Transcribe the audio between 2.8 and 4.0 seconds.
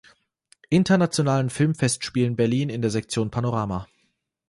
der Sektion Panorama.